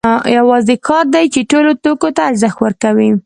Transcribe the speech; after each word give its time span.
یوازې 0.37 0.75
کار 0.87 1.05
دی 1.13 1.25
چې 1.33 1.39
ټولو 1.51 1.71
توکو 1.83 2.09
ته 2.15 2.21
ارزښت 2.29 2.57
ورکوي 2.61 3.09